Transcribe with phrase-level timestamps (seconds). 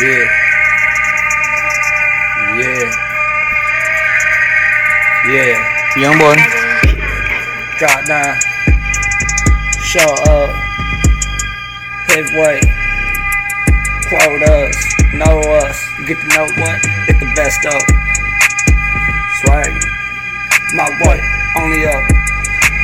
[0.00, 0.24] Yeah.
[2.56, 2.92] Yeah.
[5.28, 6.00] Yeah.
[6.00, 6.36] Young boy.
[7.78, 8.38] Drop down.
[9.84, 10.50] Show up.
[12.08, 12.64] Heavyweight.
[14.08, 14.76] Quote us.
[15.14, 15.78] Know us.
[16.06, 16.82] Get to know what?
[17.06, 17.82] Get the best of.
[19.42, 19.72] Swag.
[20.74, 21.20] My boy.
[21.60, 22.02] Only up.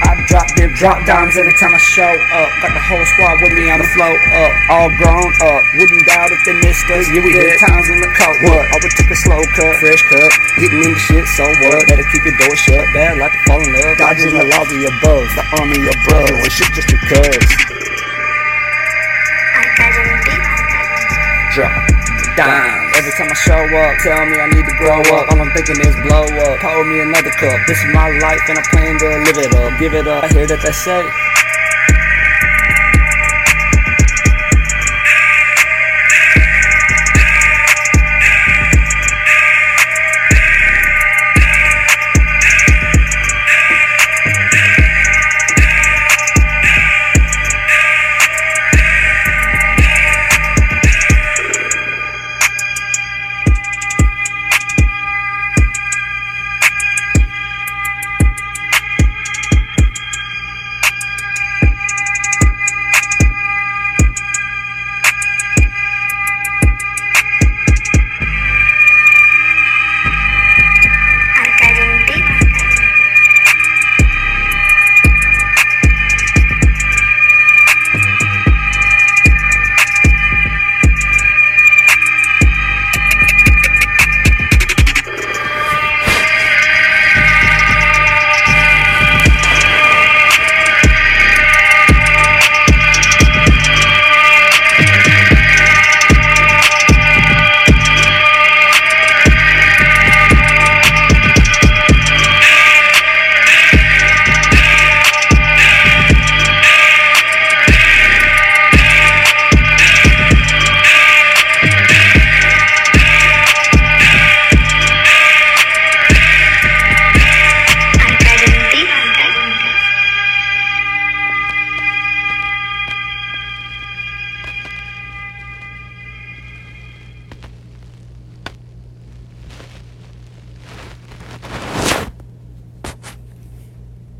[0.04, 2.48] I drop them drop dimes every time I show up.
[2.62, 4.52] Got the whole squad with me on the flow up.
[4.70, 5.62] All grown up.
[5.74, 7.08] Wouldn't doubt if they missed us.
[7.10, 8.36] Yeah, we hit times in the coat.
[8.46, 8.62] What?
[8.74, 9.74] Always took a slow cut.
[9.82, 10.30] Fresh cut.
[10.62, 11.82] Getting into shit, so what?
[11.88, 12.84] Better keep your door shut.
[12.94, 13.98] Bad like to fall in love.
[13.98, 15.26] Dodging the lobby above.
[15.34, 16.28] The army above.
[16.30, 17.46] Doing shit just because.
[21.54, 21.74] Drop
[22.36, 22.77] down.
[22.98, 25.30] Every time I show up, tell me I need to grow up.
[25.30, 26.58] All I'm thinking is blow up.
[26.58, 27.54] Pour me another cup.
[27.68, 29.78] This is my life and I plan to live it up.
[29.78, 30.24] Give it up.
[30.24, 31.06] I hear that they say